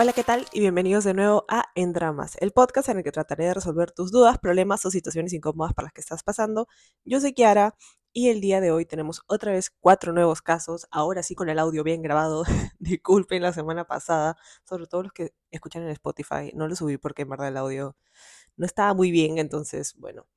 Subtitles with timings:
[0.00, 0.46] Hola, ¿qué tal?
[0.52, 3.90] Y bienvenidos de nuevo a En Dramas, el podcast en el que trataré de resolver
[3.90, 6.68] tus dudas, problemas o situaciones incómodas por las que estás pasando.
[7.04, 7.74] Yo soy Kiara
[8.12, 11.58] y el día de hoy tenemos otra vez cuatro nuevos casos, ahora sí con el
[11.58, 12.44] audio bien grabado.
[12.78, 16.52] Disculpen la semana pasada, sobre todo los que escuchan en Spotify.
[16.54, 17.96] No lo subí porque en verdad el audio
[18.56, 20.28] no estaba muy bien, entonces, bueno,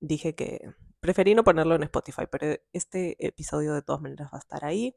[0.00, 4.40] dije que preferí no ponerlo en Spotify, pero este episodio de todas maneras va a
[4.40, 4.94] estar ahí.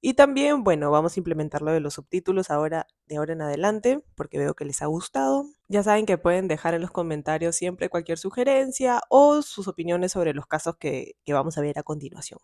[0.00, 4.04] Y también, bueno, vamos a implementar lo de los subtítulos ahora, de ahora en adelante,
[4.14, 5.46] porque veo que les ha gustado.
[5.68, 10.34] Ya saben que pueden dejar en los comentarios siempre cualquier sugerencia o sus opiniones sobre
[10.34, 12.38] los casos que, que vamos a ver a continuación.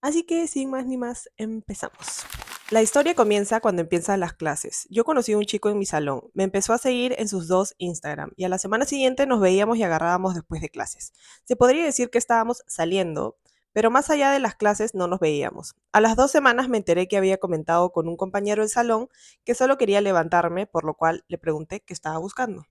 [0.00, 2.24] Así que, sin más ni más, empezamos.
[2.70, 4.86] La historia comienza cuando empiezan las clases.
[4.90, 7.74] Yo conocí a un chico en mi salón, me empezó a seguir en sus dos
[7.78, 11.14] Instagram y a la semana siguiente nos veíamos y agarrábamos después de clases.
[11.44, 13.38] Se podría decir que estábamos saliendo,
[13.72, 15.74] pero más allá de las clases no nos veíamos.
[15.92, 19.08] A las dos semanas me enteré que había comentado con un compañero del salón
[19.44, 22.64] que solo quería levantarme, por lo cual le pregunté qué estaba buscando.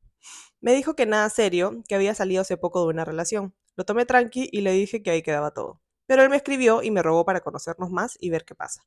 [0.60, 3.54] Me dijo que nada serio, que había salido hace poco de una relación.
[3.76, 5.82] Lo tomé tranqui y le dije que ahí quedaba todo.
[6.08, 8.84] Pero él me escribió y me rogó para conocernos más y ver qué pasa.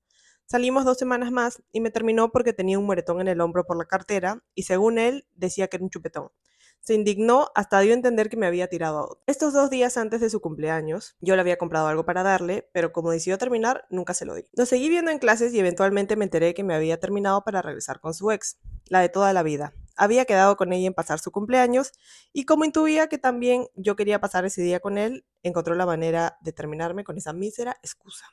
[0.46, 3.76] Salimos dos semanas más y me terminó porque tenía un moretón en el hombro por
[3.76, 6.30] la cartera y según él decía que era un chupetón.
[6.80, 9.22] Se indignó hasta dio a entender que me había tirado a otro.
[9.26, 12.92] Estos dos días antes de su cumpleaños, yo le había comprado algo para darle, pero
[12.92, 14.44] como decidió terminar, nunca se lo di.
[14.52, 18.00] Lo seguí viendo en clases y eventualmente me enteré que me había terminado para regresar
[18.00, 19.74] con su ex, la de toda la vida.
[19.96, 21.92] Había quedado con ella en pasar su cumpleaños
[22.32, 26.38] y como intuía que también yo quería pasar ese día con él, encontró la manera
[26.40, 28.24] de terminarme con esa mísera excusa.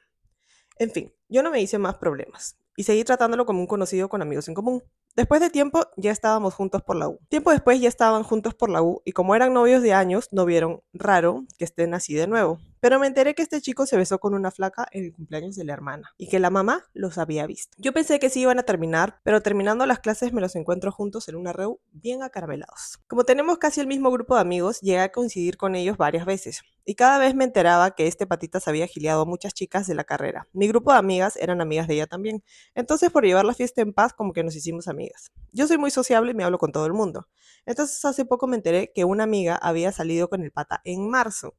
[0.77, 4.21] En fin, yo no me hice más problemas y seguí tratándolo como un conocido con
[4.21, 4.83] amigos en común.
[5.15, 7.19] Después de tiempo ya estábamos juntos por la U.
[7.27, 10.45] Tiempo después ya estaban juntos por la U y como eran novios de años, no
[10.45, 12.59] vieron raro que estén así de nuevo.
[12.79, 15.63] Pero me enteré que este chico se besó con una flaca en el cumpleaños de
[15.63, 17.75] la hermana y que la mamá los había visto.
[17.79, 21.27] Yo pensé que sí iban a terminar, pero terminando las clases me los encuentro juntos
[21.27, 22.99] en una reu bien acaramelados.
[23.07, 26.61] Como tenemos casi el mismo grupo de amigos, llegué a coincidir con ellos varias veces
[26.85, 29.93] y cada vez me enteraba que este patita se había giliado a muchas chicas de
[29.95, 30.47] la carrera.
[30.53, 32.43] Mi grupo de amigas eran amigas de ella también.
[32.75, 35.31] Entonces por llevar la fiesta en paz como que nos hicimos amigas.
[35.51, 37.27] Yo soy muy sociable y me hablo con todo el mundo.
[37.65, 41.55] Entonces hace poco me enteré que una amiga había salido con el pata en marzo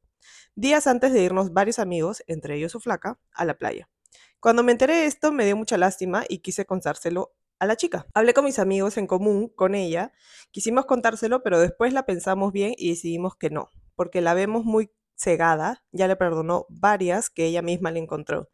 [0.55, 3.89] días antes de irnos varios amigos, entre ellos su flaca, a la playa.
[4.39, 8.07] Cuando me enteré de esto me dio mucha lástima y quise contárselo a la chica.
[8.13, 10.13] Hablé con mis amigos en común, con ella,
[10.51, 14.91] quisimos contárselo, pero después la pensamos bien y decidimos que no, porque la vemos muy
[15.15, 18.49] cegada, ya le perdonó varias que ella misma le encontró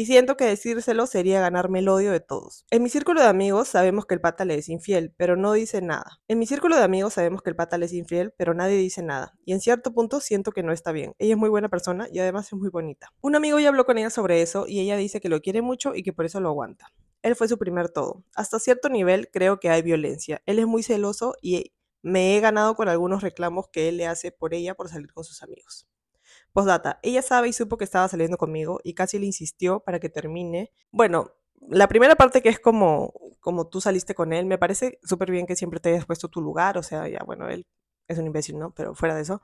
[0.00, 2.64] y siento que decírselo sería ganarme el odio de todos.
[2.70, 5.82] En mi círculo de amigos sabemos que el pata le es infiel, pero no dice
[5.82, 6.22] nada.
[6.26, 9.02] En mi círculo de amigos sabemos que el pata le es infiel, pero nadie dice
[9.02, 9.34] nada.
[9.44, 11.12] Y en cierto punto siento que no está bien.
[11.18, 13.12] Ella es muy buena persona y además es muy bonita.
[13.20, 15.94] Un amigo ya habló con ella sobre eso y ella dice que lo quiere mucho
[15.94, 16.94] y que por eso lo aguanta.
[17.20, 18.24] Él fue su primer todo.
[18.34, 20.40] Hasta cierto nivel creo que hay violencia.
[20.46, 24.32] Él es muy celoso y me he ganado con algunos reclamos que él le hace
[24.32, 25.89] por ella por salir con sus amigos.
[26.52, 30.08] Postdata, ella sabe y supo que estaba saliendo conmigo y casi le insistió para que
[30.08, 30.72] termine.
[30.90, 31.32] Bueno,
[31.68, 35.46] la primera parte que es como, como tú saliste con él, me parece súper bien
[35.46, 37.66] que siempre te hayas puesto tu lugar, o sea, ya bueno, él
[38.08, 38.72] es un imbécil, ¿no?
[38.74, 39.42] Pero fuera de eso,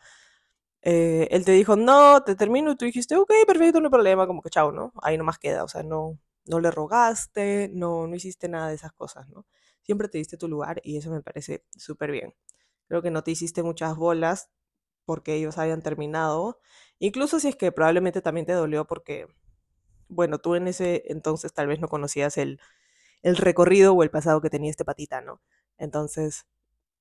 [0.83, 4.27] eh, él te dijo, no, te termino, y tú dijiste, ok, perfecto, no hay problema,
[4.27, 4.93] como que chao, ¿no?
[5.03, 8.93] Ahí nomás queda, o sea, no, no le rogaste, no, no hiciste nada de esas
[8.93, 9.47] cosas, ¿no?
[9.83, 12.34] Siempre te diste tu lugar y eso me parece súper bien.
[12.88, 14.50] Creo que no te hiciste muchas bolas
[15.06, 16.59] porque ellos hayan terminado
[16.99, 19.27] Incluso si es que probablemente también te dolió porque,
[20.09, 22.61] bueno, tú en ese entonces tal vez no conocías el,
[23.22, 25.43] el recorrido o el pasado que tenía este patita, ¿no?
[25.78, 26.47] Entonces,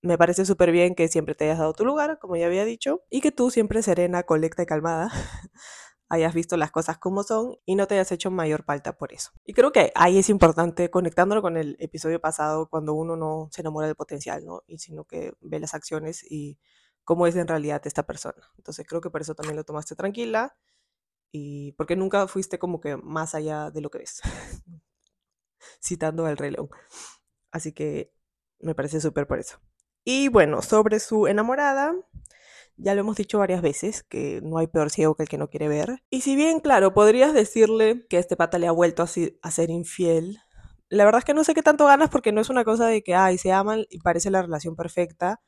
[0.02, 3.04] me parece súper bien que siempre te hayas dado tu lugar, como ya había dicho,
[3.10, 5.12] y que tú siempre serena, colecta y calmada
[6.10, 9.32] hayas visto las cosas como son y no te hayas hecho mayor falta por eso.
[9.46, 13.62] Y creo que ahí es importante, conectándolo con el episodio pasado, cuando uno no se
[13.62, 14.64] enamora del potencial, ¿no?
[14.68, 16.60] Y sino que ve las acciones y
[17.06, 18.52] cómo es en realidad esta persona.
[18.58, 20.58] Entonces creo que por eso también lo tomaste tranquila
[21.32, 24.22] y porque nunca fuiste como que más allá de lo que ves,
[25.82, 26.70] citando al León.
[27.52, 28.12] Así que
[28.60, 29.60] me parece súper por eso.
[30.04, 31.96] Y bueno, sobre su enamorada,
[32.78, 35.50] ya lo hemos dicho varias veces, que no hay peor ciego que el que no
[35.50, 36.04] quiere ver.
[36.10, 39.08] Y si bien, claro, podrías decirle que este pata le ha vuelto a,
[39.42, 40.40] a ser infiel,
[40.90, 43.04] la verdad es que no sé qué tanto ganas porque no es una cosa de
[43.04, 45.42] que, ay, se aman y parece la relación perfecta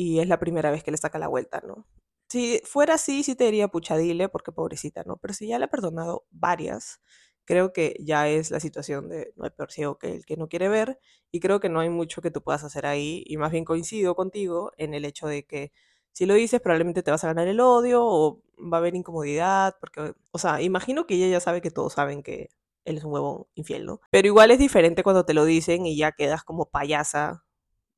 [0.00, 1.86] y es la primera vez que le saca la vuelta, ¿no?
[2.30, 5.18] Si fuera así, sí te diría puchadile, porque pobrecita, ¿no?
[5.18, 7.02] Pero si ya le ha perdonado varias,
[7.44, 10.48] creo que ya es la situación de no hay peor ciego que el que no
[10.48, 10.98] quiere ver,
[11.30, 14.14] y creo que no hay mucho que tú puedas hacer ahí, y más bien coincido
[14.14, 15.70] contigo en el hecho de que
[16.12, 19.76] si lo dices, probablemente te vas a ganar el odio o va a haber incomodidad,
[19.80, 22.48] porque, o sea, imagino que ella ya sabe que todos saben que
[22.86, 24.00] él es un huevón infiel, ¿no?
[24.10, 27.44] Pero igual es diferente cuando te lo dicen y ya quedas como payasa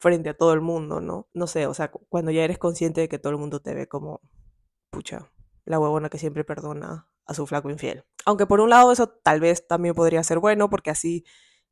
[0.02, 1.28] frente a todo el mundo, ¿no?
[1.32, 3.86] No sé, o sea, cuando ya eres consciente de que todo el mundo te ve
[3.86, 4.20] como,
[4.90, 5.30] pucha,
[5.64, 8.04] la huevona que siempre perdona a su flaco infiel.
[8.26, 11.24] Aunque por un lado eso tal vez también podría ser bueno, porque así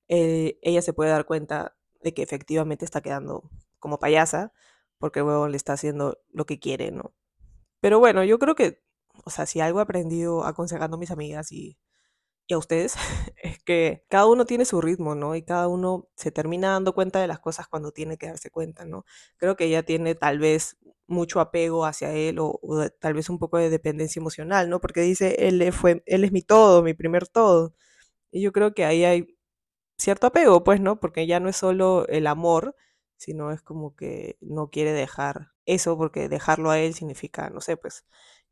[0.07, 3.51] eh, ella se puede dar cuenta de que efectivamente está quedando
[3.81, 4.53] como payasa,
[4.99, 7.13] porque el huevón le está haciendo lo que quiere, ¿no?
[7.81, 8.81] Pero bueno, yo creo que,
[9.25, 11.79] o sea, si algo he aprendido aconsejando a mis amigas y
[12.51, 12.95] y a ustedes,
[13.43, 15.37] es que cada uno tiene su ritmo, ¿no?
[15.37, 18.85] Y cada uno se termina dando cuenta de las cosas cuando tiene que darse cuenta,
[18.85, 19.05] ¿no?
[19.37, 20.77] Creo que ella tiene tal vez
[21.07, 22.61] mucho apego hacia él o,
[23.01, 24.81] tal vez un poco de dependencia emocional, ¿no?
[24.81, 27.75] Porque dice, él, fue, él es mi todo, mi primer todo.
[28.33, 29.39] Y yo creo que ahí hay
[29.99, 31.01] cierto apego, pues, ¿no?
[31.01, 32.77] Porque ya no es solo el amor,
[33.17, 37.77] sino es como que no quiere dejar eso, porque dejarlo a él significa, no sé,
[37.77, 38.07] pues,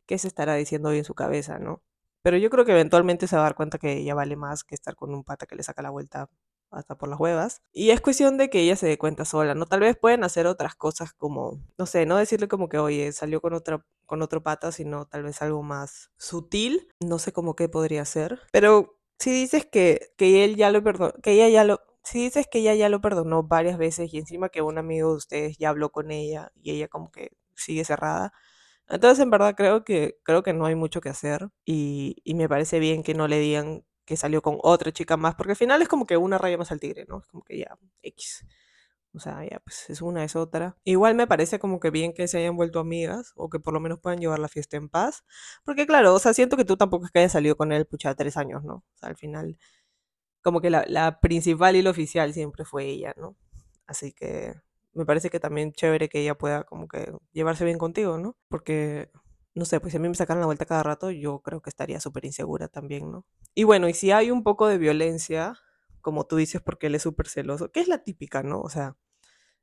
[0.07, 1.83] ¿qué se estará diciendo hoy en su cabeza, ¿no?
[2.23, 4.75] Pero yo creo que eventualmente se va a dar cuenta que ella vale más que
[4.75, 6.29] estar con un pata que le saca la vuelta
[6.71, 7.63] hasta por las huevas.
[7.73, 9.67] Y es cuestión de que ella se dé cuenta sola, ¿no?
[9.67, 13.41] Tal vez pueden hacer otras cosas como, no sé, no decirle como que, oye, salió
[13.41, 16.89] con otra con otro pata, sino tal vez algo más sutil.
[17.01, 18.41] No sé cómo qué podría ser.
[18.53, 22.47] Pero si dices que, que él ya lo perdonó, que ella ya lo, si dices
[22.51, 25.69] que ella ya lo perdonó varias veces y encima que un amigo de ustedes ya
[25.69, 28.33] habló con ella y ella como que sigue cerrada,
[28.89, 32.49] entonces, en verdad, creo que, creo que no hay mucho que hacer y, y me
[32.49, 35.83] parece bien que no le digan que salió con otra chica más, porque al final
[35.83, 37.19] es como que una raya más al tigre, ¿no?
[37.21, 38.47] Es como que ya, X.
[39.15, 40.77] O sea, ya, pues es una, es otra.
[40.85, 43.81] Igual me parece como que bien que se hayan vuelto amigas o que por lo
[43.81, 45.25] menos puedan llevar la fiesta en paz.
[45.65, 48.15] Porque claro, o sea, siento que tú tampoco es que hayas salido con él, pucha,
[48.15, 48.75] tres años, ¿no?
[48.77, 49.59] O sea, al final,
[50.43, 53.37] como que la, la principal y la oficial siempre fue ella, ¿no?
[53.87, 54.55] Así que
[54.95, 58.37] me parece que también chévere que ella pueda como que llevarse bien contigo, ¿no?
[58.49, 59.11] Porque,
[59.55, 61.71] no sé, pues si a mí me sacan la vuelta cada rato, yo creo que
[61.71, 63.27] estaría súper insegura también, ¿no?
[63.55, 65.55] Y bueno, y si hay un poco de violencia,
[66.01, 68.61] como tú dices, porque él es súper celoso, que es la típica, ¿no?
[68.61, 68.97] O sea,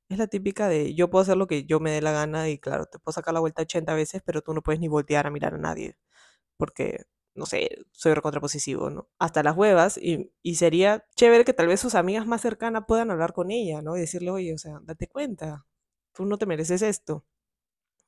[0.10, 2.60] es la típica de yo puedo hacer lo que yo me dé la gana y
[2.60, 5.31] claro, te puedo sacar la vuelta 80 veces, pero tú no puedes ni voltear a
[5.31, 5.98] mirar a nadie,
[6.57, 9.09] porque no sé, soy recontrapositivo, ¿no?
[9.19, 13.11] Hasta las huevas y, y, sería chévere que tal vez sus amigas más cercanas puedan
[13.11, 13.97] hablar con ella, ¿no?
[13.97, 15.65] Y decirle, oye, o sea, date cuenta,
[16.13, 17.25] tú no te mereces esto.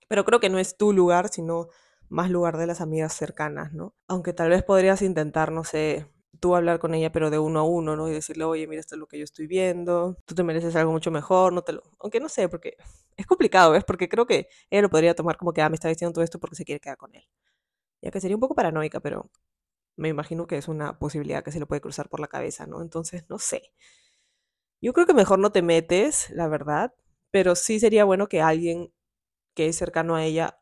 [0.07, 1.67] Pero creo que no es tu lugar, sino
[2.09, 3.95] más lugar de las amigas cercanas, ¿no?
[4.07, 6.07] Aunque tal vez podrías intentar, no sé,
[6.39, 8.09] tú hablar con ella, pero de uno a uno, ¿no?
[8.09, 10.91] Y decirle, oye, mira, esto es lo que yo estoy viendo, tú te mereces algo
[10.93, 11.83] mucho mejor, no te lo...
[11.99, 12.77] Aunque no sé, porque
[13.17, 13.83] es complicado, ¿ves?
[13.85, 16.39] Porque creo que ella lo podría tomar como que, ah, me está diciendo todo esto
[16.39, 17.27] porque se quiere quedar con él
[18.01, 19.31] ya que sería un poco paranoica, pero
[19.97, 22.81] me imagino que es una posibilidad que se le puede cruzar por la cabeza, ¿no?
[22.81, 23.73] Entonces, no sé.
[24.81, 26.93] Yo creo que mejor no te metes, la verdad,
[27.31, 28.93] pero sí sería bueno que alguien
[29.55, 30.59] que es cercano a ella,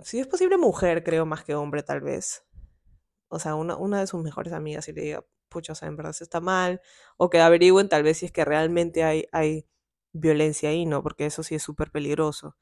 [0.00, 2.44] si es posible mujer, creo, más que hombre, tal vez.
[3.28, 5.96] O sea, una, una de sus mejores amigas y le diga, pucha, o sea, en
[5.96, 6.80] verdad se está mal,
[7.18, 9.66] o que averigüen tal vez si es que realmente hay, hay
[10.12, 11.02] violencia ahí, ¿no?
[11.02, 12.56] Porque eso sí es súper peligroso.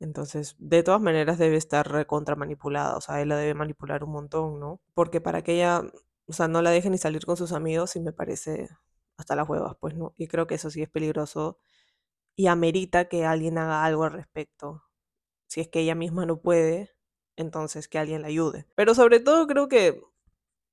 [0.00, 4.10] Entonces, de todas maneras debe estar recontra manipulada, o sea, él la debe manipular un
[4.12, 4.80] montón, ¿no?
[4.94, 5.82] Porque para que ella,
[6.26, 8.68] o sea, no la deje ni salir con sus amigos, y me parece
[9.16, 10.14] hasta las huevas, pues, ¿no?
[10.18, 11.58] Y creo que eso sí es peligroso
[12.36, 14.84] y amerita que alguien haga algo al respecto.
[15.48, 16.92] Si es que ella misma no puede,
[17.36, 18.66] entonces que alguien la ayude.
[18.76, 20.02] Pero sobre todo creo que,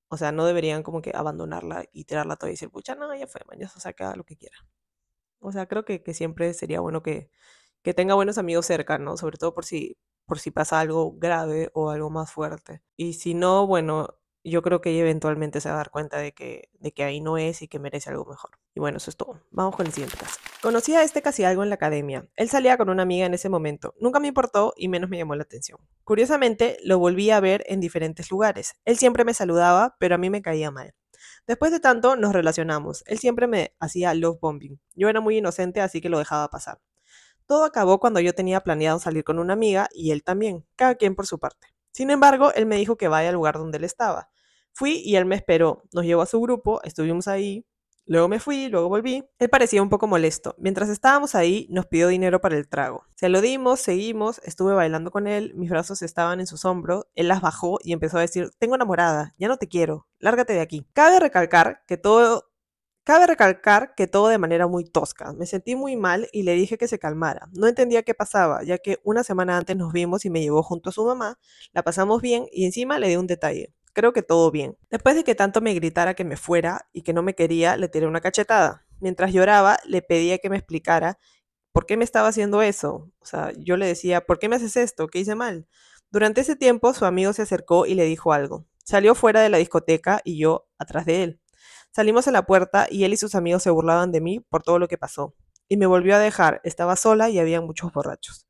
[0.09, 3.27] o sea, no deberían como que abandonarla y tirarla toda y decir, pucha, no, ya
[3.27, 4.57] fue, mañana se saca lo que quiera.
[5.39, 7.29] O sea, creo que, que siempre sería bueno que
[7.83, 11.89] que tenga buenos amigos cercanos, sobre todo por si, por si pasa algo grave o
[11.89, 12.81] algo más fuerte.
[12.95, 16.33] Y si no, bueno, yo creo que ella eventualmente se va a dar cuenta de
[16.33, 18.51] que, de que ahí no es y que merece algo mejor.
[18.75, 19.39] Y bueno, eso es todo.
[19.51, 20.39] Vamos con el siguiente caso.
[20.61, 22.27] Conocí a este casi algo en la academia.
[22.35, 23.93] Él salía con una amiga en ese momento.
[23.99, 25.79] Nunca me importó y menos me llamó la atención.
[26.03, 28.75] Curiosamente, lo volví a ver en diferentes lugares.
[28.85, 30.93] Él siempre me saludaba, pero a mí me caía mal.
[31.47, 33.03] Después de tanto, nos relacionamos.
[33.07, 34.79] Él siempre me hacía love bombing.
[34.95, 36.79] Yo era muy inocente, así que lo dejaba pasar.
[37.45, 41.15] Todo acabó cuando yo tenía planeado salir con una amiga y él también, cada quien
[41.15, 41.67] por su parte.
[41.91, 44.29] Sin embargo, él me dijo que vaya al lugar donde él estaba.
[44.73, 47.65] Fui y él me esperó, nos llevó a su grupo, estuvimos ahí,
[48.05, 49.23] luego me fui, luego volví.
[49.38, 50.55] Él parecía un poco molesto.
[50.57, 53.05] Mientras estábamos ahí, nos pidió dinero para el trago.
[53.15, 57.27] Se lo dimos, seguimos, estuve bailando con él, mis brazos estaban en sus hombros, él
[57.27, 60.88] las bajó y empezó a decir, tengo enamorada, ya no te quiero, lárgate de aquí.
[60.93, 62.50] Cabe recalcar que todo
[63.05, 65.33] Cabe recalcar que todo de manera muy tosca.
[65.33, 67.50] Me sentí muy mal y le dije que se calmara.
[67.51, 70.89] No entendía qué pasaba, ya que una semana antes nos vimos y me llevó junto
[70.89, 71.38] a su mamá,
[71.74, 73.74] la pasamos bien y encima le di un detalle.
[73.91, 74.77] Creo que todo bien.
[74.89, 77.89] Después de que tanto me gritara que me fuera y que no me quería, le
[77.89, 78.86] tiré una cachetada.
[79.01, 81.19] Mientras lloraba, le pedía que me explicara
[81.74, 83.12] por qué me estaba haciendo eso.
[83.19, 85.07] O sea, yo le decía, ¿por qué me haces esto?
[85.07, 85.67] ¿Qué hice mal?
[86.10, 88.65] Durante ese tiempo, su amigo se acercó y le dijo algo.
[88.86, 91.41] Salió fuera de la discoteca y yo atrás de él.
[91.95, 94.79] Salimos a la puerta y él y sus amigos se burlaban de mí por todo
[94.79, 95.35] lo que pasó.
[95.69, 98.47] Y me volvió a dejar, estaba sola y había muchos borrachos.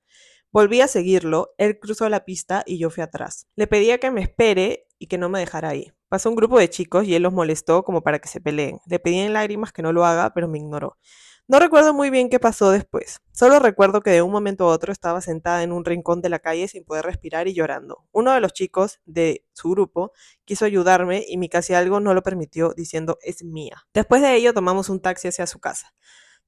[0.54, 3.48] Volví a seguirlo, él cruzó la pista y yo fui atrás.
[3.58, 5.92] Le pedía que me espere y que no me dejara ahí.
[6.08, 8.80] Pasó un grupo de chicos y él los molestó como para que se peleen.
[8.86, 10.98] Le pedí en lágrimas que no lo haga, pero me ignoró.
[11.54, 13.22] No recuerdo muy bien qué pasó después.
[13.32, 16.40] Solo recuerdo que de un momento a otro estaba sentada en un rincón de la
[16.40, 18.08] calle sin poder respirar y llorando.
[18.12, 20.14] Uno de los chicos de su grupo
[20.46, 23.86] quiso ayudarme y mi casi algo no lo permitió diciendo es mía.
[23.94, 25.94] Después de ello tomamos un taxi hacia su casa.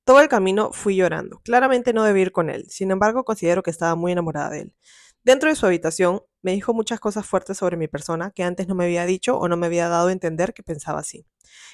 [0.06, 1.40] Todo el camino fui llorando.
[1.44, 2.66] Claramente no debí ir con él.
[2.70, 4.74] Sin embargo, considero que estaba muy enamorada de él.
[5.24, 8.74] Dentro de su habitación me dijo muchas cosas fuertes sobre mi persona que antes no
[8.74, 11.28] me había dicho o no me había dado a entender que pensaba así.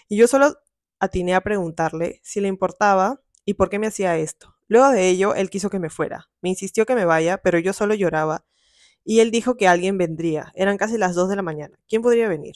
[0.09, 0.57] Y yo solo
[1.01, 4.55] atiné a preguntarle si le importaba y por qué me hacía esto.
[4.67, 6.29] Luego de ello, él quiso que me fuera.
[6.41, 8.45] Me insistió que me vaya, pero yo solo lloraba.
[9.03, 10.53] Y él dijo que alguien vendría.
[10.55, 11.77] Eran casi las 2 de la mañana.
[11.89, 12.55] ¿Quién podría venir?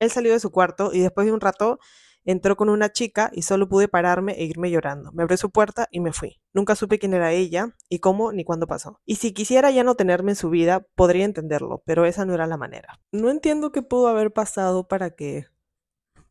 [0.00, 1.78] Él salió de su cuarto y después de un rato
[2.24, 5.12] entró con una chica y solo pude pararme e irme llorando.
[5.12, 6.40] Me abrió su puerta y me fui.
[6.52, 9.00] Nunca supe quién era ella y cómo ni cuándo pasó.
[9.04, 12.46] Y si quisiera ya no tenerme en su vida, podría entenderlo, pero esa no era
[12.46, 13.00] la manera.
[13.12, 15.46] No entiendo qué pudo haber pasado para que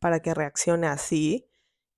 [0.04, 1.48] para que reaccione así.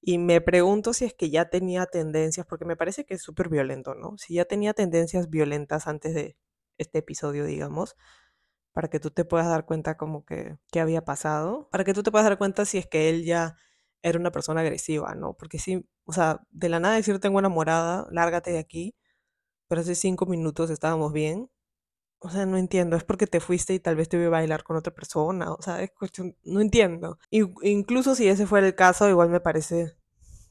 [0.00, 3.48] Y me pregunto si es que ya tenía tendencias, porque me parece que es súper
[3.48, 4.16] violento, ¿no?
[4.16, 6.36] Si ya tenía tendencias violentas antes de
[6.78, 7.96] este episodio, digamos,
[8.72, 12.04] para que tú te puedas dar cuenta como que qué había pasado, para que tú
[12.04, 13.56] te puedas dar cuenta si es que él ya
[14.02, 15.34] era una persona agresiva, ¿no?
[15.34, 18.94] Porque sí, o sea, de la nada decir tengo enamorada, lárgate de aquí,
[19.68, 21.50] pero hace cinco minutos estábamos bien,
[22.18, 24.64] o sea, no entiendo, es porque te fuiste y tal vez te iba a bailar
[24.64, 27.18] con otra persona, o sea, es cuestión, no entiendo.
[27.30, 29.96] Y, incluso si ese fuera el caso, igual me parece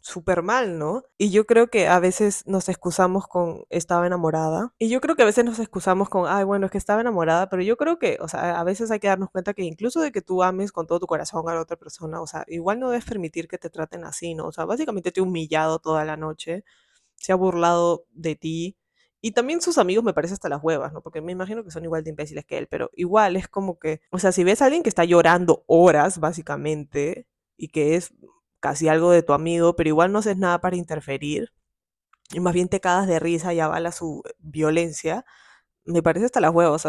[0.05, 1.03] súper mal, ¿no?
[1.17, 4.72] Y yo creo que a veces nos excusamos con estaba enamorada.
[4.77, 7.50] Y yo creo que a veces nos excusamos con, ay, bueno, es que estaba enamorada,
[7.50, 10.12] pero yo creo que, o sea, a veces hay que darnos cuenta que incluso de
[10.12, 12.91] que tú ames con todo tu corazón a la otra persona, o sea, igual no
[12.91, 14.48] debes permitir que te traten así, ¿no?
[14.48, 16.63] O sea, básicamente te ha humillado toda la noche,
[17.15, 18.77] se ha burlado de ti
[19.25, 21.01] y también sus amigos me parece hasta las huevas, ¿no?
[21.01, 24.01] Porque me imagino que son igual de imbéciles que él, pero igual es como que,
[24.12, 27.25] o sea, si ves a alguien que está llorando horas, básicamente,
[27.58, 28.13] y que es
[28.60, 31.51] casi algo de tu amigo, pero igual no haces nada para interferir,
[32.34, 35.25] y más bien te cagas de risa y avala su violencia,
[35.86, 36.88] me parece hasta las huevas,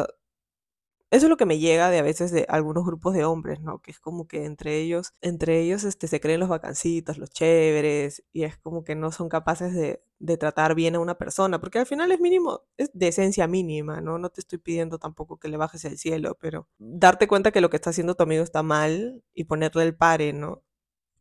[1.11, 3.81] eso es lo que me llega de a veces de algunos grupos de hombres, ¿no?
[3.81, 8.25] Que es como que entre ellos, entre ellos este, se creen los vacancitos, los chéveres,
[8.33, 11.79] y es como que no son capaces de, de tratar bien a una persona, porque
[11.79, 14.19] al final es mínimo, es de esencia mínima, ¿no?
[14.19, 17.71] No te estoy pidiendo tampoco que le bajes el cielo, pero darte cuenta que lo
[17.71, 20.63] que está haciendo tu amigo está mal y ponerle el pare, ¿no?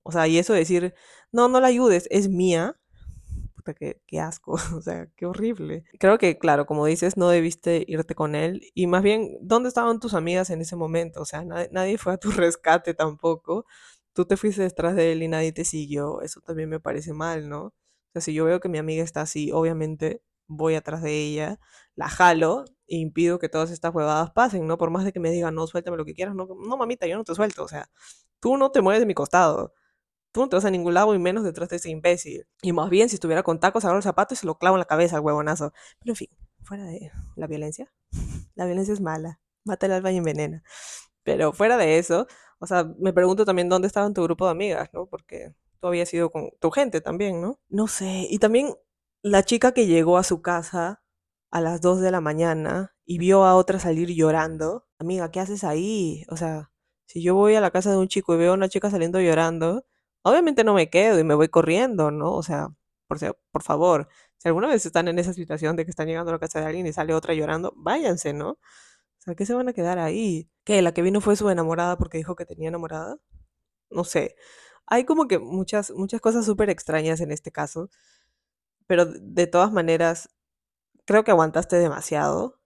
[0.03, 0.93] O sea, y eso de decir,
[1.31, 2.77] no, no la ayudes, es mía,
[3.73, 5.83] qué, asco, o sea, qué horrible.
[5.99, 8.61] Creo que, claro, como dices, no debiste irte con él.
[8.73, 11.21] Y más bien, ¿dónde estaban tus amigas en ese momento?
[11.21, 13.65] O sea, nadie, fue a tu rescate tampoco.
[14.13, 16.21] Tú te fuiste detrás de él y nadie te siguió.
[16.21, 17.65] Eso también me parece mal, ¿no?
[17.65, 17.73] O
[18.13, 21.59] sea, si yo veo que mi amiga está así, obviamente voy atrás de ella,
[21.95, 24.77] la jalo e impido que todas estas huevadas pasen, ¿no?
[24.77, 27.17] Por más de que me digan, no, suéltame lo que quieras, no, no, mamita, yo
[27.17, 27.89] no te suelto, o sea,
[28.39, 29.73] tú no te mueves de mi costado
[30.35, 32.45] tú no te vas a ningún lado y menos detrás de ese imbécil.
[32.61, 34.79] Y más bien, si estuviera con tacos, agarro el zapato y se lo clavo en
[34.79, 35.71] la cabeza al huevonazo.
[35.99, 36.29] Pero en fin,
[36.61, 37.89] fuera de la violencia.
[38.55, 39.39] La violencia es mala.
[39.63, 40.61] Mata el alma y envenena.
[41.23, 42.27] Pero fuera de eso,
[42.59, 45.05] o sea, me pregunto también dónde estaba tu grupo de amigas, ¿no?
[45.05, 47.59] Porque tú habías ido con tu gente también, ¿no?
[47.69, 48.27] No sé.
[48.29, 48.75] Y también
[49.21, 51.01] la chica que llegó a su casa
[51.49, 54.85] a las 2 de la mañana y vio a otra salir llorando.
[54.99, 56.25] Amiga, ¿qué haces ahí?
[56.29, 56.71] O sea,
[57.05, 59.21] si yo voy a la casa de un chico y veo a una chica saliendo
[59.21, 59.85] llorando,
[60.25, 62.33] Obviamente no me quedo y me voy corriendo, ¿no?
[62.33, 62.69] O sea,
[63.07, 66.39] por, favor, si alguna vez están en esa situación de que están llegando a la
[66.39, 68.51] casa de alguien y sale otra llorando, váyanse, ¿no?
[68.53, 68.59] O
[69.19, 70.49] sea, ¿qué se van a quedar ahí?
[70.63, 70.81] ¿Qué?
[70.81, 73.17] ¿La que vino fue su enamorada porque dijo que tenía enamorada?
[73.91, 74.35] No sé.
[74.87, 77.91] Hay como que muchas, muchas cosas súper extrañas en este caso,
[78.87, 80.29] pero de todas maneras,
[81.05, 82.61] creo que aguantaste demasiado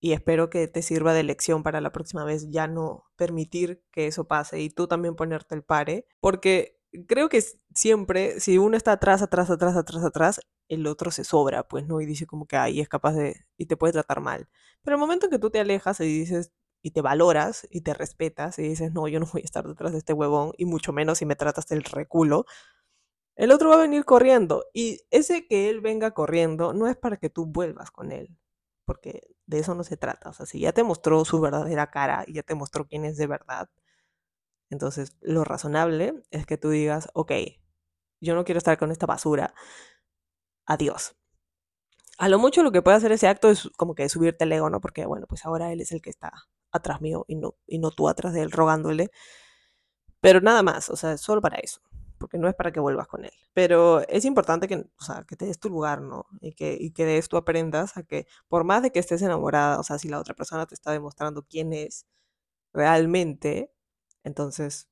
[0.00, 4.06] y espero que te sirva de lección para la próxima vez ya no permitir que
[4.06, 7.42] eso pase y tú también ponerte el pare, porque creo que
[7.74, 12.00] siempre, si uno está atrás, atrás, atrás, atrás, atrás, el otro se sobra, pues, ¿no?
[12.00, 14.48] Y dice como que, ay, es capaz de, y te puede tratar mal.
[14.82, 17.94] Pero el momento en que tú te alejas y dices, y te valoras, y te
[17.94, 20.92] respetas, y dices, no, yo no voy a estar detrás de este huevón, y mucho
[20.92, 22.46] menos si me tratas del reculo,
[23.36, 24.64] el otro va a venir corriendo.
[24.74, 28.36] Y ese que él venga corriendo no es para que tú vuelvas con él,
[28.84, 30.30] porque de eso no se trata.
[30.30, 33.16] O sea, si ya te mostró su verdadera cara y ya te mostró quién es
[33.16, 33.68] de verdad,
[34.70, 37.32] entonces, lo razonable es que tú digas, ok,
[38.20, 39.54] yo no quiero estar con esta basura,
[40.66, 41.16] adiós.
[42.18, 44.70] A lo mucho lo que puede hacer ese acto es como que subirte el ego,
[44.70, 44.80] ¿no?
[44.80, 46.32] Porque, bueno, pues ahora él es el que está
[46.70, 49.10] atrás mío y no, y no tú atrás de él rogándole.
[50.20, 51.80] Pero nada más, o sea, solo para eso,
[52.18, 53.32] porque no es para que vuelvas con él.
[53.54, 56.26] Pero es importante que, o sea, que te des tu lugar, ¿no?
[56.40, 59.80] Y que, y que de esto aprendas a que por más de que estés enamorada,
[59.80, 62.06] o sea, si la otra persona te está demostrando quién es
[62.72, 63.72] realmente,
[64.24, 64.88] entonces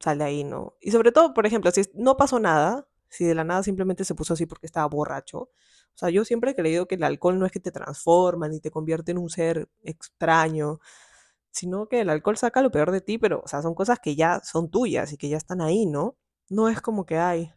[0.00, 0.74] sale ahí, ¿no?
[0.80, 4.14] Y sobre todo, por ejemplo, si no pasó nada, si de la nada simplemente se
[4.14, 5.38] puso así porque estaba borracho.
[5.38, 8.60] O sea, yo siempre he creído que el alcohol no es que te transforma ni
[8.60, 10.80] te convierte en un ser extraño,
[11.50, 14.14] sino que el alcohol saca lo peor de ti, pero, o sea, son cosas que
[14.14, 16.16] ya son tuyas y que ya están ahí, ¿no?
[16.48, 17.52] No es como que, ay,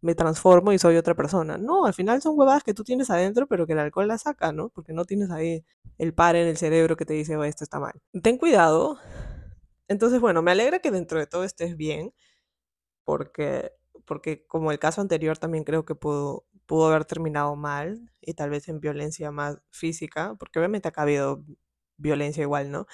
[0.00, 1.56] me transformo y soy otra persona.
[1.56, 4.52] No, al final son huevadas que tú tienes adentro, pero que el alcohol la saca,
[4.52, 4.68] ¿no?
[4.70, 5.64] Porque no tienes ahí
[5.98, 7.94] el par en el cerebro que te dice, oh, esto está mal.
[8.22, 8.98] Ten cuidado.
[9.88, 12.12] Entonces, bueno, me alegra que dentro de todo estés bien,
[13.04, 13.72] porque,
[14.06, 18.50] porque como el caso anterior también creo que pudo, pudo haber terminado mal y tal
[18.50, 21.44] vez en violencia más física, porque obviamente ha habido
[21.98, 22.86] violencia igual, ¿no?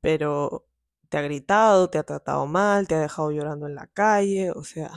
[0.00, 0.66] Pero
[1.08, 4.62] te ha gritado, te ha tratado mal, te ha dejado llorando en la calle, o
[4.64, 4.90] sea,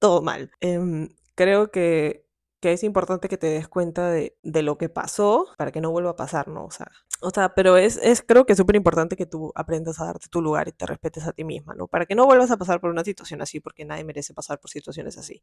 [0.00, 0.52] todo mal.
[0.60, 2.26] Em, creo que,
[2.60, 5.90] que, es importante que te des cuenta de, de, lo que pasó para que no
[5.90, 6.64] vuelva a pasar, ¿no?
[6.66, 6.90] O sea,
[7.20, 10.28] o sea pero es, es creo que es súper importante que tú aprendas a darte
[10.28, 11.88] tu lugar y te respetes a ti misma, ¿no?
[11.88, 14.70] Para que no vuelvas a pasar por una situación así, porque nadie merece pasar por
[14.70, 15.42] situaciones así.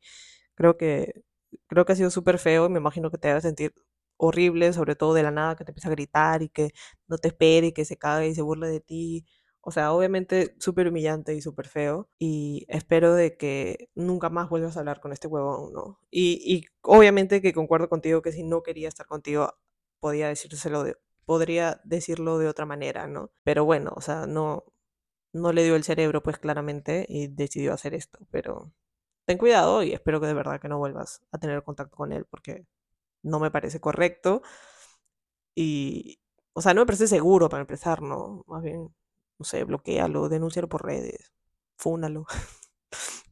[0.56, 1.24] Creo que,
[1.68, 3.74] creo que ha sido súper feo y me imagino que te debes sentir
[4.18, 6.72] horrible, sobre todo de la nada, que te empieza a gritar y que
[7.08, 9.26] no te espere y que se cague y se burle de ti.
[9.62, 12.10] O sea, obviamente súper humillante y súper feo.
[12.20, 16.00] Y espero de que nunca más vuelvas a hablar con este huevón, ¿no?
[16.10, 19.54] Y, y obviamente que concuerdo contigo que si no quería estar contigo,
[20.00, 23.32] podía decírselo de, podría decirlo de otra manera, ¿no?
[23.44, 24.64] Pero bueno, o sea, no,
[25.34, 28.20] no le dio el cerebro, pues claramente, y decidió hacer esto.
[28.32, 28.74] Pero
[29.26, 32.26] ten cuidado y espero que de verdad que no vuelvas a tener contacto con él,
[32.30, 32.66] porque
[33.24, 34.42] no me parece correcto.
[35.56, 36.20] Y,
[36.54, 38.44] o sea, no me parece seguro para empezar, ¿no?
[38.48, 38.94] Más bien,
[39.40, 41.32] no sé, bloquealo, denúncialo por redes,
[41.78, 42.26] fúnalo.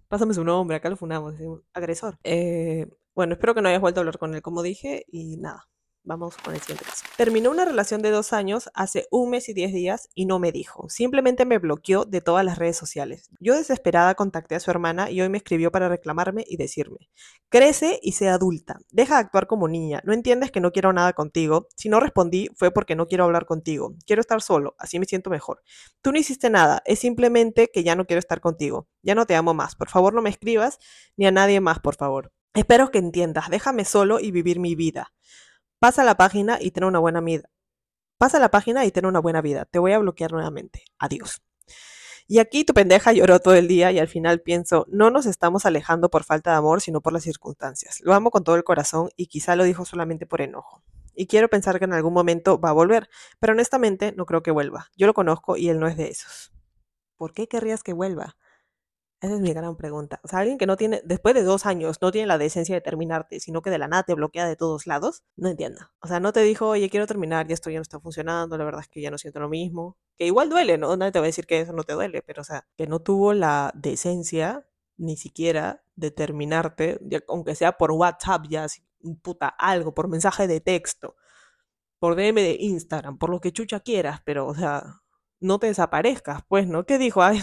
[0.07, 1.35] Pásame su nombre, acá lo funamos,
[1.73, 2.17] agresor.
[2.23, 5.67] Eh, bueno, espero que no hayas vuelto a hablar con él, como dije, y nada.
[6.07, 6.85] Vamos con el siguiente.
[7.17, 10.51] Terminó una relación de dos años hace un mes y diez días y no me
[10.51, 10.87] dijo.
[10.87, 13.31] Simplemente me bloqueó de todas las redes sociales.
[13.39, 17.09] Yo desesperada contacté a su hermana y hoy me escribió para reclamarme y decirme,
[17.49, 18.77] crece y sé adulta.
[18.91, 20.01] Deja de actuar como niña.
[20.05, 21.67] No entiendes que no quiero nada contigo.
[21.75, 23.95] Si no respondí fue porque no quiero hablar contigo.
[24.05, 24.75] Quiero estar solo.
[24.77, 25.63] Así me siento mejor.
[26.03, 26.83] Tú no hiciste nada.
[26.85, 28.87] Es simplemente que ya no quiero estar contigo.
[29.01, 29.75] Ya no te amo más.
[29.75, 30.77] Por favor no me escribas
[31.17, 32.31] ni a nadie más, por favor.
[32.53, 33.49] Espero que entiendas.
[33.49, 35.11] Déjame solo y vivir mi vida.
[35.79, 37.49] Pasa la página y ten una buena vida.
[38.17, 39.65] Pasa la página y ten una buena vida.
[39.65, 40.83] Te voy a bloquear nuevamente.
[40.97, 41.41] Adiós.
[42.27, 45.65] Y aquí tu pendeja lloró todo el día y al final pienso, no nos estamos
[45.67, 48.01] alejando por falta de amor, sino por las circunstancias.
[48.01, 50.81] Lo amo con todo el corazón y quizá lo dijo solamente por enojo.
[51.13, 53.09] Y quiero pensar que en algún momento va a volver,
[53.39, 54.87] pero honestamente no creo que vuelva.
[54.97, 56.51] Yo lo conozco y él no es de esos.
[57.15, 58.37] ¿Por qué querrías que vuelva?
[59.21, 60.19] Esa es mi gran pregunta.
[60.23, 62.81] O sea, alguien que no tiene, después de dos años, no tiene la decencia de
[62.81, 65.81] terminarte, sino que de la nada te bloquea de todos lados, no entiendo.
[65.99, 68.65] O sea, no te dijo, oye, quiero terminar, ya esto ya no está funcionando, la
[68.65, 69.97] verdad es que ya no siento lo mismo.
[70.17, 70.95] Que igual duele, ¿no?
[70.97, 72.99] Nadie te va a decir que eso no te duele, pero o sea, que no
[72.99, 78.67] tuvo la decencia ni siquiera de terminarte, aunque sea por WhatsApp, ya,
[79.21, 81.15] puta, algo, por mensaje de texto,
[81.99, 85.01] por DM de Instagram, por lo que chucha quieras, pero, o sea,
[85.39, 86.85] no te desaparezcas, pues, ¿no?
[86.85, 87.21] ¿Qué dijo?
[87.23, 87.41] Ay,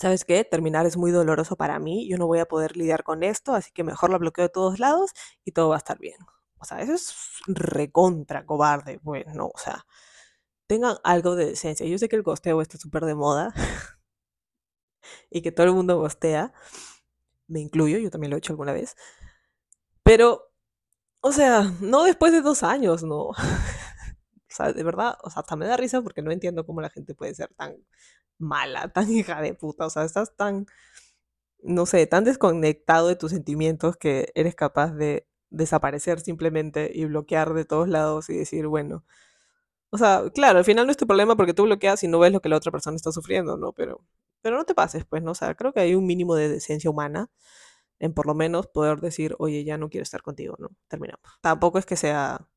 [0.00, 0.44] ¿sabes qué?
[0.44, 3.70] Terminar es muy doloroso para mí, yo no voy a poder lidiar con esto, así
[3.72, 5.12] que mejor lo bloqueo de todos lados
[5.44, 6.18] y todo va a estar bien.
[6.58, 7.14] O sea, eso es
[7.46, 9.46] recontra cobarde, pues, ¿no?
[9.48, 9.86] O sea,
[10.66, 11.86] tengan algo de decencia.
[11.86, 13.54] Yo sé que el gosteo está súper de moda
[15.30, 16.52] y que todo el mundo gostea,
[17.48, 18.96] me incluyo, yo también lo he hecho alguna vez,
[20.02, 20.52] pero,
[21.20, 23.30] o sea, no después de dos años, ¿no?
[24.58, 27.14] sea, de verdad, o sea, hasta me da risa porque no entiendo cómo la gente
[27.14, 27.76] puede ser tan
[28.38, 30.66] mala, tan hija de puta, o sea, estás tan,
[31.62, 37.54] no sé, tan desconectado de tus sentimientos que eres capaz de desaparecer simplemente y bloquear
[37.54, 39.04] de todos lados y decir, bueno,
[39.90, 42.32] o sea, claro, al final no es tu problema porque tú bloqueas y no ves
[42.32, 43.72] lo que la otra persona está sufriendo, ¿no?
[43.72, 44.04] Pero,
[44.42, 45.32] pero no te pases, pues, ¿no?
[45.32, 47.30] O sea, creo que hay un mínimo de decencia humana
[47.98, 50.70] en por lo menos poder decir, oye, ya no quiero estar contigo, ¿no?
[50.88, 51.22] Terminamos.
[51.40, 52.48] Tampoco es que sea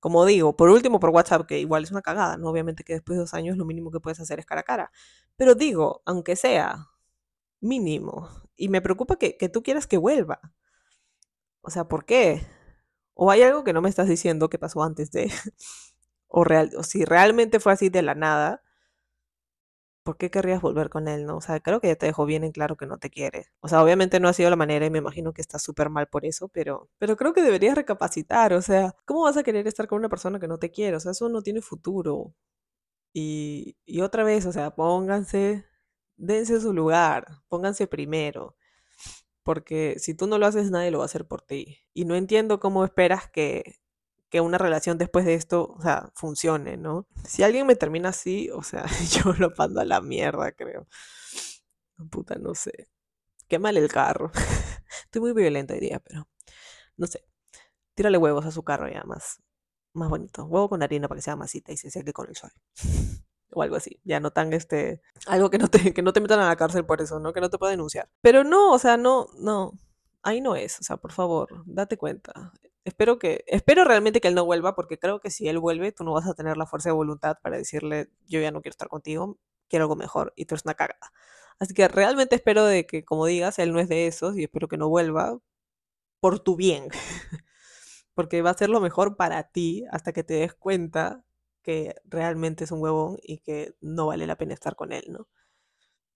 [0.00, 2.48] como digo, por último por WhatsApp, que igual es una cagada, ¿no?
[2.50, 4.92] Obviamente que después de dos años lo mínimo que puedes hacer es cara a cara.
[5.36, 6.88] Pero digo, aunque sea
[7.60, 10.40] mínimo, y me preocupa que, que tú quieras que vuelva.
[11.62, 12.46] O sea, ¿por qué?
[13.14, 15.32] O hay algo que no me estás diciendo que pasó antes de...
[16.28, 18.62] o, real, o si realmente fue así de la nada,
[20.08, 21.36] ¿por qué querrías volver con él, no?
[21.36, 23.48] O sea, creo que ya te dejó bien en claro que no te quiere.
[23.60, 26.08] O sea, obviamente no ha sido la manera y me imagino que está súper mal
[26.08, 28.54] por eso, pero, pero creo que deberías recapacitar.
[28.54, 30.96] O sea, ¿cómo vas a querer estar con una persona que no te quiere?
[30.96, 32.34] O sea, eso no tiene futuro.
[33.12, 35.66] Y, y otra vez, o sea, pónganse,
[36.16, 38.56] dense su lugar, pónganse primero.
[39.42, 41.80] Porque si tú no lo haces, nadie lo va a hacer por ti.
[41.94, 43.76] Y no entiendo cómo esperas que,
[44.30, 47.06] que una relación después de esto, o sea, funcione, ¿no?
[47.24, 50.86] Si alguien me termina así, o sea, yo lo mando a la mierda, creo.
[52.10, 52.88] Puta, no sé.
[53.48, 54.30] Quémale el carro.
[55.04, 56.28] Estoy muy violenta hoy día, pero
[56.96, 57.24] no sé.
[57.94, 59.42] Tírale huevos a su carro ya más,
[59.94, 60.44] más bonito.
[60.44, 62.52] Huevo con harina para que sea masita y se seque con el sol.
[63.50, 63.98] O algo así.
[64.04, 65.00] Ya no tan este.
[65.26, 67.32] Algo que no te, que no te metan a la cárcel por eso, ¿no?
[67.32, 68.10] Que no te pueda denunciar.
[68.20, 69.72] Pero no, o sea, no, no.
[70.22, 70.78] Ahí no es.
[70.80, 72.52] O sea, por favor, date cuenta.
[72.88, 76.04] Espero que, espero realmente que él no vuelva, porque creo que si él vuelve, tú
[76.04, 78.88] no vas a tener la fuerza de voluntad para decirle, yo ya no quiero estar
[78.88, 81.12] contigo, quiero algo mejor, y tú eres una cagada.
[81.58, 84.68] Así que realmente espero de que, como digas, él no es de esos, y espero
[84.68, 85.38] que no vuelva
[86.20, 86.88] por tu bien.
[88.14, 91.24] porque va a ser lo mejor para ti hasta que te des cuenta
[91.62, 95.28] que realmente es un huevón y que no vale la pena estar con él, ¿no?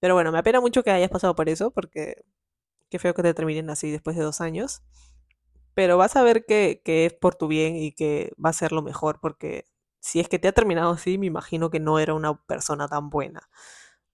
[0.01, 2.25] Pero bueno, me apena mucho que hayas pasado por eso, porque
[2.89, 4.83] qué feo que te terminen así después de dos años.
[5.75, 8.83] Pero vas a ver que, es por tu bien y que va a ser lo
[8.83, 9.65] mejor, porque
[10.01, 13.11] si es que te ha terminado así, me imagino que no era una persona tan
[13.11, 13.49] buena.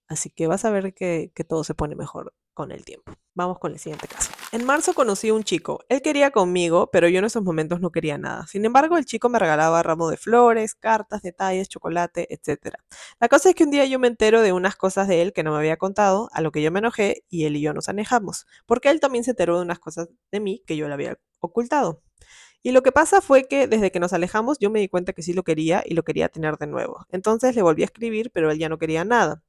[0.09, 3.13] Así que vas a ver que, todo se pone mejor con el tiempo.
[3.35, 4.33] Vamos con el siguiente caso.
[4.53, 5.81] En marzo conocí a un chico.
[5.89, 8.47] Él quería conmigo, pero yo en esos momentos no quería nada.
[8.47, 12.77] Sin embargo, el chico me regalaba ramo de flores, cartas, detalles, chocolate, etc.
[13.21, 15.43] La cosa es que un día yo me entero de unas cosas de él que
[15.43, 17.89] no me había contado, a lo que yo me enojé y él y yo nos
[17.89, 21.19] alejamos, porque él también se enteró de unas cosas de mí que yo le había
[21.41, 22.03] ocultado.
[22.63, 25.23] Y lo que pasa fue que desde que nos alejamos yo me di cuenta que
[25.23, 27.07] sí lo quería y lo quería tener de nuevo.
[27.11, 29.43] Entonces le volví a escribir, pero él ya no quería nada.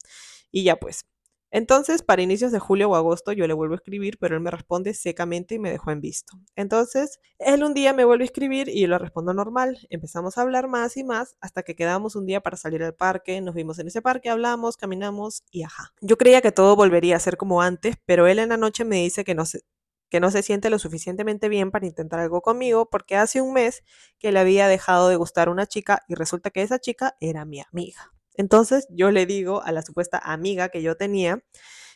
[0.52, 1.06] Y ya pues,
[1.52, 4.52] entonces, para inicios de julio o agosto yo le vuelvo a escribir, pero él me
[4.52, 6.38] responde secamente y me dejó en visto.
[6.56, 9.80] Entonces, él un día me vuelve a escribir y yo le respondo normal.
[9.90, 13.42] Empezamos a hablar más y más hasta que quedamos un día para salir al parque,
[13.42, 15.92] nos vimos en ese parque, hablamos, caminamos y ajá.
[16.02, 18.98] Yo creía que todo volvería a ser como antes, pero él en la noche me
[18.98, 19.62] dice que no se,
[20.10, 23.84] que no se siente lo suficientemente bien para intentar algo conmigo porque hace un mes
[24.18, 27.62] que le había dejado de gustar una chica y resulta que esa chica era mi
[27.62, 28.12] amiga.
[28.34, 31.44] Entonces yo le digo a la supuesta amiga que yo tenía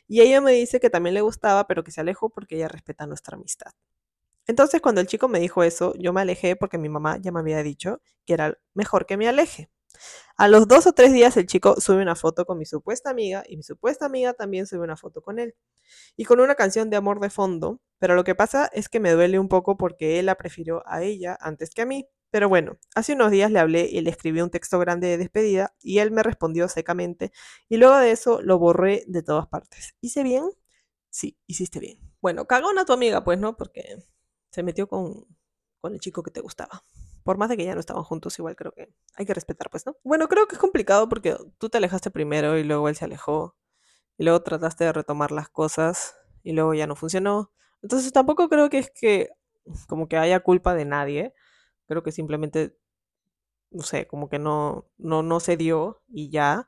[0.07, 3.07] y ella me dice que también le gustaba, pero que se alejó porque ella respeta
[3.07, 3.71] nuestra amistad.
[4.45, 7.39] Entonces cuando el chico me dijo eso, yo me alejé porque mi mamá ya me
[7.39, 9.69] había dicho que era mejor que me aleje.
[10.35, 13.43] A los dos o tres días el chico sube una foto con mi supuesta amiga
[13.47, 15.55] y mi supuesta amiga también sube una foto con él.
[16.17, 19.11] Y con una canción de amor de fondo, pero lo que pasa es que me
[19.11, 22.07] duele un poco porque él la prefirió a ella antes que a mí.
[22.31, 25.75] Pero bueno, hace unos días le hablé y le escribí un texto grande de despedida
[25.81, 27.31] y él me respondió secamente
[27.69, 29.95] y luego de eso lo borré de todas partes.
[30.01, 30.49] ¿Hice bien?
[31.11, 31.99] Sí, hiciste bien.
[32.21, 33.55] Bueno, cagón a tu amiga, pues, ¿no?
[33.55, 33.97] Porque
[34.51, 35.27] se metió con,
[35.79, 36.83] con el chico que te gustaba.
[37.23, 39.85] Por más de que ya no estaban juntos, igual creo que hay que respetar, pues,
[39.85, 39.95] ¿no?
[40.03, 43.55] Bueno, creo que es complicado porque tú te alejaste primero y luego él se alejó
[44.17, 47.51] y luego trataste de retomar las cosas y luego ya no funcionó.
[47.81, 49.29] Entonces tampoco creo que es que
[49.87, 51.33] como que haya culpa de nadie
[51.87, 52.77] Creo que simplemente,
[53.71, 56.67] no sé, como que no, no, no se dio y ya.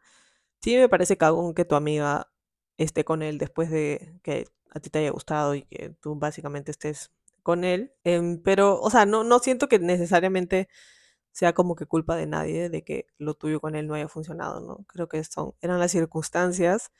[0.61, 2.31] Sí me parece cagón que tu amiga
[2.77, 6.71] esté con él después de que a ti te haya gustado y que tú básicamente
[6.71, 7.11] estés
[7.45, 7.93] con él.
[8.03, 10.67] Em, pero, o sea, no, no siento que necesariamente
[11.31, 14.61] sea como que culpa de nadie de que lo tuyo con él no haya funcionado,
[14.61, 14.85] ¿no?
[14.87, 16.91] Creo que son, eran las circunstancias,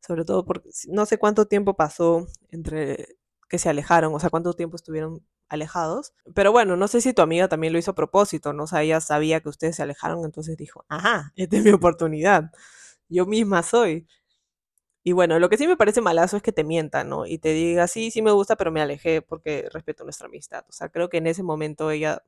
[0.00, 4.54] sobre todo porque no sé cuánto tiempo pasó entre que se alejaron, o sea, cuánto
[4.54, 6.14] tiempo estuvieron alejados.
[6.34, 8.64] Pero bueno, no sé si tu amiga también lo hizo a propósito, ¿no?
[8.64, 12.50] O sea, ella sabía que ustedes se alejaron, entonces dijo, ajá, esta es mi oportunidad.
[13.08, 14.08] Yo misma soy.
[15.04, 17.26] Y bueno, lo que sí me parece malazo es que te mienta, ¿no?
[17.26, 20.64] Y te diga, sí, sí me gusta, pero me alejé porque respeto nuestra amistad.
[20.68, 22.22] O sea, creo que en ese momento ella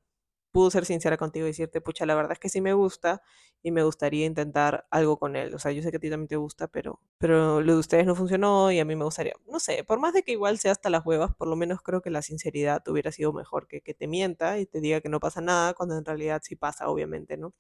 [0.53, 3.23] pudo ser sincera contigo y decirte, pucha, la verdad es que sí me gusta
[3.63, 5.55] y me gustaría intentar algo con él.
[5.55, 8.07] O sea, yo sé que a ti también te gusta, pero, pero lo de ustedes
[8.07, 10.73] no funcionó y a mí me gustaría, no sé, por más de que igual sea
[10.73, 13.95] hasta las huevas, por lo menos creo que la sinceridad hubiera sido mejor que que
[13.95, 17.37] te mienta y te diga que no pasa nada cuando en realidad sí pasa, obviamente,
[17.37, 17.53] ¿no?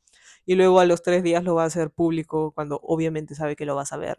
[0.46, 3.66] Y luego a los tres días lo va a hacer público cuando obviamente sabe que
[3.66, 4.18] lo vas a ver.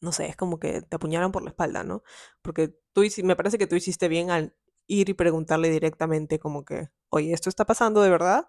[0.00, 2.02] No sé, es como que te apuñalan por la espalda, ¿no?
[2.42, 4.54] Porque tú me parece que tú hiciste bien al
[4.86, 8.46] ir y preguntarle directamente como que, oye, esto está pasando de verdad.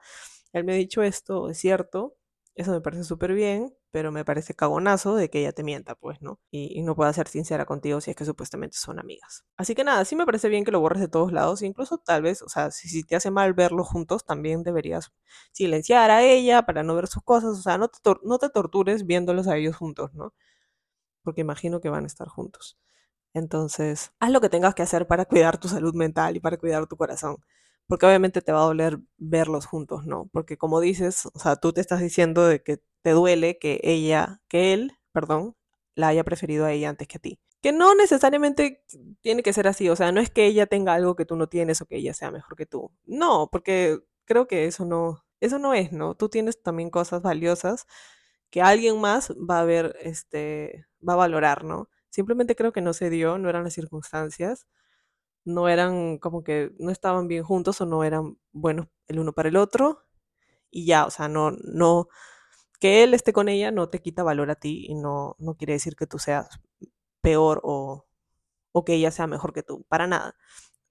[0.54, 2.18] Él me ha dicho esto, es cierto,
[2.56, 6.22] eso me parece súper bien, pero me parece cagonazo de que ella te mienta, pues,
[6.22, 6.40] ¿no?
[6.52, 9.46] Y, y, no pueda ser sincera contigo si es que supuestamente son amigas.
[9.58, 12.22] Así que nada, sí me parece bien que lo borres de todos lados, incluso tal
[12.22, 15.12] vez, o sea, si, te hace mal verlos juntos, también deberías
[15.52, 19.06] silenciar a ella para no ver sus cosas, o sea, no te, no te tortures
[19.06, 20.34] viéndolos a ellos juntos, ¿no?
[21.23, 22.77] Porque imagino que van a estar juntos.
[23.34, 26.88] Entonces, haz lo que tengas que hacer para cuidar tu salud mental y para cuidar
[26.88, 27.38] tu corazón.
[27.88, 30.29] porque obviamente te va a doler verlos juntos, ¿no?
[30.31, 34.41] Porque como dices, o sea, tú te estás diciendo de que te duele que ella,
[34.47, 35.55] que él, perdón,
[35.95, 37.39] la haya preferido a ella antes que a ti.
[37.62, 38.84] Que no necesariamente
[39.21, 41.47] tiene que ser así, o sea, no es que ella tenga algo que tú no
[41.49, 42.91] tienes o que ella sea mejor que tú.
[43.05, 46.15] No, porque creo que eso no, eso no es, ¿no?
[46.15, 47.88] Tú tienes también cosas valiosas
[48.49, 51.90] que alguien más va a ver, este, va a valorar, ¿no?
[52.10, 54.68] Simplemente creo que no se dio, no eran las circunstancias,
[55.46, 59.50] no eran como que no estaban bien juntos o no eran buenos el uno para
[59.50, 60.04] el otro
[60.72, 62.08] y ya, o sea, no, no,
[62.80, 65.74] que él esté con ella no te quita valor a ti y no, no quiere
[65.74, 66.50] decir que tú seas
[67.22, 68.06] peor o,
[68.74, 70.36] o que ella sea mejor que tú, para nada.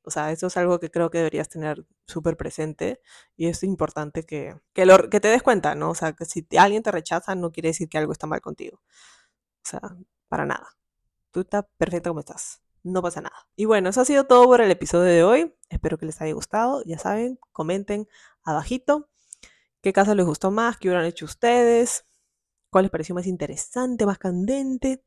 [0.02, 3.00] O sea, eso es algo que creo que deberías tener súper presente
[3.36, 5.90] y es importante que, que, lo, que te des cuenta, ¿no?
[5.90, 8.80] O sea, que si alguien te rechaza no quiere decir que algo está mal contigo.
[9.70, 9.96] Sea,
[10.28, 10.76] para nada.
[11.30, 12.62] Tú estás perfecto como estás.
[12.82, 13.48] No pasa nada.
[13.56, 15.54] Y bueno, eso ha sido todo por el episodio de hoy.
[15.68, 16.82] Espero que les haya gustado.
[16.84, 18.08] Ya saben, comenten
[18.42, 19.08] abajito
[19.82, 22.06] qué caso les gustó más, qué hubieran hecho ustedes,
[22.70, 25.04] cuál les pareció más interesante, más candente.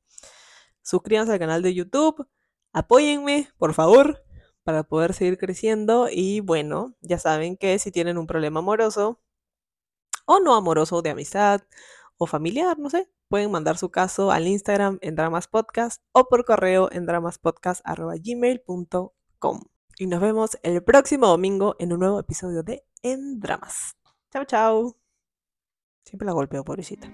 [0.82, 2.28] Suscríbanse al canal de YouTube.
[2.74, 4.24] Apóyenme, por favor
[4.64, 6.08] para poder seguir creciendo.
[6.12, 9.22] Y bueno, ya saben que si tienen un problema amoroso
[10.26, 11.62] o no amoroso de amistad
[12.18, 16.46] o familiar, no sé, pueden mandar su caso al Instagram en Dramas Podcast o por
[16.46, 19.62] correo en dramaspodcast.gmail.com.
[19.98, 23.98] Y nos vemos el próximo domingo en un nuevo episodio de En Dramas.
[24.32, 25.00] Chao, chao.
[26.06, 27.12] Siempre la golpeo, pobrecita.